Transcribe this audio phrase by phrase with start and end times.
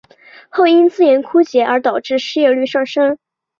[0.49, 3.19] 后因资源枯竭而导致失业率上升。